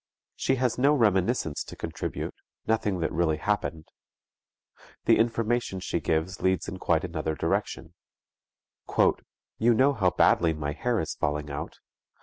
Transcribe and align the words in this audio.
_"She 0.35 0.55
has 0.55 0.79
no 0.79 0.95
reminiscence 0.95 1.63
to 1.63 1.75
contribute, 1.75 2.33
nothing 2.65 3.01
that 3.01 3.11
really 3.11 3.37
happened. 3.37 3.85
The 5.05 5.19
information 5.19 5.79
she 5.79 5.99
gives 5.99 6.41
leads 6.41 6.67
in 6.67 6.79
quite 6.79 7.03
another 7.03 7.35
direction. 7.35 7.93
"You 8.97 9.75
know 9.75 9.93
how 9.93 10.09
badly 10.09 10.53
my 10.55 10.71
hair 10.71 10.99
is 10.99 11.13
falling 11.13 11.51
out. 11.51 11.77